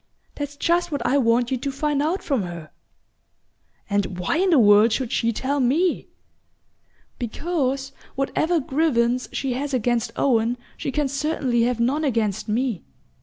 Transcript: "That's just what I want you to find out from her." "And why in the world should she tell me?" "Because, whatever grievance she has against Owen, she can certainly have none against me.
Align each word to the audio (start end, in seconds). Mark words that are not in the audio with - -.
"That's 0.33 0.57
just 0.57 0.91
what 0.91 1.05
I 1.05 1.19
want 1.19 1.51
you 1.51 1.57
to 1.57 1.71
find 1.71 2.01
out 2.01 2.23
from 2.23 2.41
her." 2.41 2.71
"And 3.87 4.17
why 4.17 4.37
in 4.37 4.49
the 4.49 4.57
world 4.57 4.91
should 4.91 5.11
she 5.11 5.31
tell 5.31 5.59
me?" 5.59 6.07
"Because, 7.19 7.91
whatever 8.15 8.59
grievance 8.59 9.29
she 9.31 9.53
has 9.53 9.75
against 9.75 10.11
Owen, 10.15 10.57
she 10.75 10.91
can 10.91 11.07
certainly 11.07 11.61
have 11.65 11.79
none 11.79 12.03
against 12.03 12.49
me. 12.49 12.83